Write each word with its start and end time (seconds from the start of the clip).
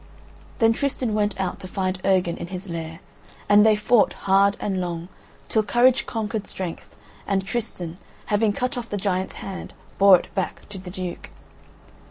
Then 0.57 0.73
Tristan 0.73 1.13
went 1.13 1.39
out 1.39 1.59
to 1.59 1.67
find 1.67 2.01
Urgan 2.03 2.35
in 2.35 2.47
his 2.47 2.67
lair, 2.67 3.01
and 3.47 3.63
they 3.63 3.75
fought 3.75 4.13
hard 4.13 4.57
and 4.59 4.81
long, 4.81 5.09
till 5.47 5.61
courage 5.61 6.07
conquered 6.07 6.47
strength, 6.47 6.95
and 7.27 7.45
Tristan, 7.45 7.99
having 8.25 8.51
cut 8.51 8.79
off 8.79 8.89
the 8.89 8.97
giant's 8.97 9.35
hand, 9.35 9.75
bore 9.99 10.17
it 10.17 10.33
back 10.33 10.67
to 10.69 10.79
the 10.79 10.89
Duke. 10.89 11.29